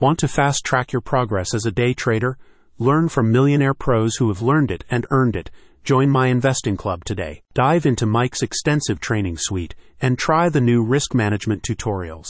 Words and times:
Want 0.00 0.18
to 0.18 0.28
fast 0.28 0.64
track 0.64 0.90
your 0.90 1.00
progress 1.00 1.54
as 1.54 1.66
a 1.66 1.70
day 1.70 1.94
trader? 1.94 2.36
Learn 2.78 3.08
from 3.08 3.30
millionaire 3.30 3.74
pros 3.74 4.16
who 4.16 4.26
have 4.26 4.42
learned 4.42 4.72
it 4.72 4.82
and 4.90 5.06
earned 5.10 5.36
it. 5.36 5.52
Join 5.84 6.10
my 6.10 6.26
investing 6.26 6.76
club 6.76 7.04
today. 7.04 7.42
Dive 7.54 7.86
into 7.86 8.04
MIC's 8.04 8.42
extensive 8.42 8.98
training 8.98 9.36
suite 9.38 9.76
and 10.00 10.18
try 10.18 10.48
the 10.48 10.60
new 10.60 10.82
risk 10.82 11.14
management 11.14 11.62
tutorials. 11.62 12.26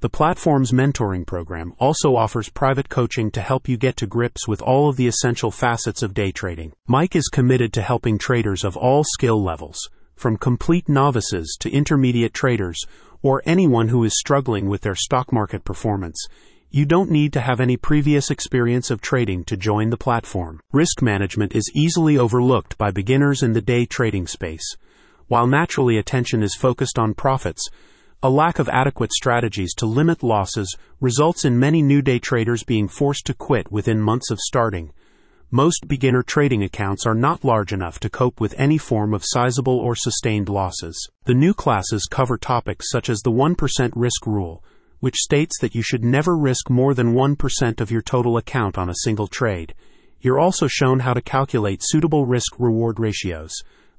The 0.00 0.08
platform's 0.08 0.72
mentoring 0.72 1.24
program 1.24 1.74
also 1.78 2.16
offers 2.16 2.48
private 2.48 2.88
coaching 2.88 3.30
to 3.30 3.40
help 3.40 3.68
you 3.68 3.76
get 3.76 3.96
to 3.98 4.08
grips 4.08 4.48
with 4.48 4.60
all 4.60 4.88
of 4.88 4.96
the 4.96 5.06
essential 5.06 5.52
facets 5.52 6.02
of 6.02 6.14
day 6.14 6.32
trading. 6.32 6.72
MIC 6.88 7.14
is 7.14 7.28
committed 7.28 7.72
to 7.74 7.82
helping 7.82 8.18
traders 8.18 8.64
of 8.64 8.76
all 8.76 9.04
skill 9.04 9.40
levels, 9.40 9.78
from 10.16 10.36
complete 10.36 10.88
novices 10.88 11.56
to 11.60 11.70
intermediate 11.70 12.34
traders, 12.34 12.84
or 13.22 13.40
anyone 13.46 13.88
who 13.88 14.02
is 14.02 14.18
struggling 14.18 14.68
with 14.68 14.80
their 14.80 14.96
stock 14.96 15.32
market 15.32 15.64
performance. 15.64 16.26
You 16.76 16.84
don't 16.84 17.08
need 17.08 17.32
to 17.34 17.40
have 17.40 17.60
any 17.60 17.76
previous 17.76 18.32
experience 18.32 18.90
of 18.90 19.00
trading 19.00 19.44
to 19.44 19.56
join 19.56 19.90
the 19.90 19.96
platform. 19.96 20.58
Risk 20.72 21.02
management 21.02 21.54
is 21.54 21.70
easily 21.72 22.18
overlooked 22.18 22.76
by 22.76 22.90
beginners 22.90 23.44
in 23.44 23.52
the 23.52 23.60
day 23.60 23.86
trading 23.86 24.26
space. 24.26 24.74
While 25.28 25.46
naturally 25.46 25.98
attention 25.98 26.42
is 26.42 26.56
focused 26.56 26.98
on 26.98 27.14
profits, 27.14 27.68
a 28.24 28.28
lack 28.28 28.58
of 28.58 28.68
adequate 28.68 29.12
strategies 29.12 29.72
to 29.74 29.86
limit 29.86 30.24
losses 30.24 30.76
results 31.00 31.44
in 31.44 31.60
many 31.60 31.80
new 31.80 32.02
day 32.02 32.18
traders 32.18 32.64
being 32.64 32.88
forced 32.88 33.24
to 33.26 33.34
quit 33.34 33.70
within 33.70 34.00
months 34.00 34.32
of 34.32 34.40
starting. 34.40 34.90
Most 35.52 35.86
beginner 35.86 36.24
trading 36.24 36.64
accounts 36.64 37.06
are 37.06 37.14
not 37.14 37.44
large 37.44 37.72
enough 37.72 38.00
to 38.00 38.10
cope 38.10 38.40
with 38.40 38.52
any 38.58 38.78
form 38.78 39.14
of 39.14 39.22
sizable 39.24 39.78
or 39.78 39.94
sustained 39.94 40.48
losses. 40.48 41.08
The 41.26 41.34
new 41.34 41.54
classes 41.54 42.08
cover 42.10 42.36
topics 42.36 42.90
such 42.90 43.08
as 43.08 43.20
the 43.20 43.30
1% 43.30 43.92
risk 43.94 44.26
rule, 44.26 44.64
which 45.04 45.16
states 45.18 45.58
that 45.60 45.74
you 45.74 45.82
should 45.82 46.02
never 46.02 46.34
risk 46.34 46.70
more 46.70 46.94
than 46.94 47.12
1% 47.12 47.80
of 47.82 47.90
your 47.90 48.00
total 48.00 48.38
account 48.38 48.78
on 48.78 48.88
a 48.88 48.94
single 49.02 49.26
trade. 49.26 49.74
You're 50.22 50.40
also 50.40 50.66
shown 50.66 51.00
how 51.00 51.12
to 51.12 51.20
calculate 51.20 51.82
suitable 51.82 52.24
risk 52.24 52.54
reward 52.58 52.98
ratios. 52.98 53.52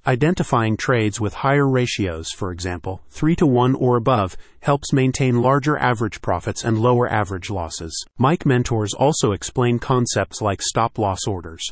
Identifying 0.07 0.77
trades 0.77 1.21
with 1.21 1.35
higher 1.35 1.69
ratios, 1.69 2.31
for 2.31 2.51
example, 2.51 3.03
3 3.11 3.35
to 3.35 3.45
1 3.45 3.75
or 3.75 3.97
above, 3.97 4.35
helps 4.61 4.91
maintain 4.93 5.43
larger 5.43 5.77
average 5.77 6.23
profits 6.23 6.63
and 6.63 6.79
lower 6.79 7.07
average 7.07 7.51
losses. 7.51 8.03
MIC 8.17 8.43
mentors 8.43 8.95
also 8.95 9.31
explain 9.31 9.77
concepts 9.77 10.41
like 10.41 10.59
stop 10.59 10.97
loss 10.97 11.27
orders. 11.27 11.71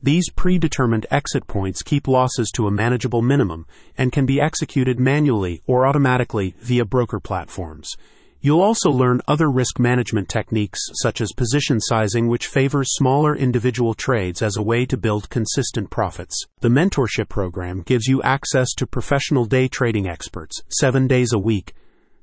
These 0.00 0.30
predetermined 0.30 1.04
exit 1.10 1.48
points 1.48 1.82
keep 1.82 2.06
losses 2.06 2.52
to 2.54 2.68
a 2.68 2.70
manageable 2.70 3.22
minimum 3.22 3.66
and 3.96 4.12
can 4.12 4.24
be 4.24 4.40
executed 4.40 5.00
manually 5.00 5.62
or 5.66 5.84
automatically 5.84 6.54
via 6.60 6.84
broker 6.84 7.18
platforms. 7.18 7.96
You'll 8.40 8.62
also 8.62 8.90
learn 8.90 9.20
other 9.26 9.50
risk 9.50 9.80
management 9.80 10.28
techniques 10.28 10.78
such 11.02 11.20
as 11.20 11.32
position 11.32 11.80
sizing, 11.80 12.28
which 12.28 12.46
favors 12.46 12.94
smaller 12.94 13.34
individual 13.34 13.94
trades 13.94 14.42
as 14.42 14.56
a 14.56 14.62
way 14.62 14.86
to 14.86 14.96
build 14.96 15.28
consistent 15.28 15.90
profits. 15.90 16.46
The 16.60 16.68
mentorship 16.68 17.28
program 17.28 17.82
gives 17.82 18.06
you 18.06 18.22
access 18.22 18.74
to 18.74 18.86
professional 18.86 19.44
day 19.44 19.66
trading 19.66 20.06
experts, 20.06 20.62
seven 20.68 21.08
days 21.08 21.32
a 21.32 21.38
week. 21.38 21.74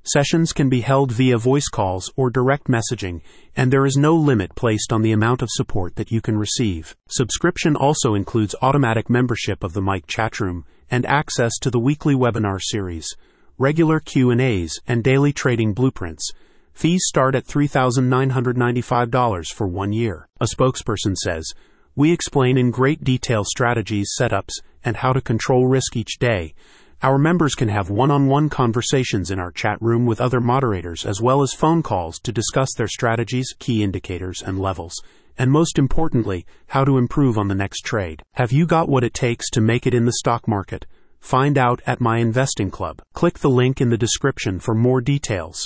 Sessions 0.04 0.54
can 0.54 0.70
be 0.70 0.82
held 0.82 1.12
via 1.12 1.38
voice 1.38 1.68
calls 1.68 2.10
or 2.16 2.30
direct 2.30 2.68
messaging, 2.68 3.20
and 3.58 3.74
there 3.74 3.86
is 3.86 3.98
no 3.98 4.16
limit 4.16 4.56
placed 4.56 4.94
on 4.94 5.02
the 5.02 5.12
amount 5.12 5.42
of 5.42 5.50
support 5.52 5.98
that 5.98 6.12
you 6.12 6.22
can 6.22 6.38
receive. 6.38 6.96
Subscription 7.10 7.76
also 7.76 8.14
includes 8.14 8.56
automatic 8.62 9.10
membership 9.10 9.66
of 9.66 9.74
the 9.74 9.82
MIC 9.82 10.08
chatroom 10.08 10.64
and 10.90 11.06
access 11.08 11.58
to 11.60 11.70
the 11.70 11.80
weekly 11.80 12.16
webinar 12.16 12.62
series 12.62 13.18
regular 13.58 14.00
Q&As, 14.00 14.74
and 14.86 15.04
daily 15.04 15.32
trading 15.32 15.74
blueprints. 15.74 16.30
Fees 16.74 17.04
start 17.06 17.36
at 17.36 17.46
$3,995 17.46 19.54
for 19.54 19.66
one 19.66 19.94
year. 19.94 20.28
A 20.42 20.46
spokesperson 20.46 21.16
says, 21.16 21.54
We 21.96 22.12
explain 22.12 22.58
in 22.58 22.72
great 22.72 23.04
detail 23.04 23.46
strategies, 23.46 24.12
setups, 24.20 24.60
and 24.84 24.98
how 24.98 25.14
to 25.14 25.22
control 25.22 25.68
risk 25.68 25.96
each 25.96 26.20
day. 26.20 26.54
Our 27.02 27.18
members 27.18 27.56
can 27.56 27.70
have 27.70 27.90
one 27.90 28.12
on 28.12 28.28
one 28.28 28.50
conversations 28.50 29.32
in 29.32 29.40
our 29.40 29.52
chat 29.52 29.82
room 29.82 30.06
with 30.06 30.20
other 30.20 30.42
moderators, 30.42 31.06
as 31.06 31.22
well 31.22 31.42
as 31.42 31.54
phone 31.54 31.82
calls 31.82 32.20
to 32.20 32.34
discuss 32.34 32.74
their 32.74 32.90
strategies, 32.90 33.54
key 33.58 33.82
indicators, 33.82 34.42
and 34.42 34.60
levels. 34.60 35.02
And 35.38 35.52
most 35.52 35.78
importantly, 35.78 36.46
how 36.68 36.84
to 36.84 36.98
improve 36.98 37.38
on 37.38 37.48
the 37.48 37.56
next 37.56 37.82
trade. 37.82 38.22
Have 38.34 38.52
you 38.52 38.66
got 38.66 38.90
what 38.90 39.04
it 39.06 39.14
takes 39.14 39.50
to 39.52 39.62
make 39.62 39.88
it 39.88 39.94
in 39.94 40.06
the 40.06 40.14
stock 40.14 40.48
market? 40.48 40.86
Find 41.26 41.58
out 41.58 41.82
at 41.88 42.00
my 42.00 42.20
investing 42.20 42.70
club. 42.70 43.02
Click 43.14 43.40
the 43.40 43.50
link 43.50 43.82
in 43.82 43.90
the 43.90 43.98
description 43.98 44.60
for 44.60 44.76
more 44.76 45.02
details. 45.02 45.58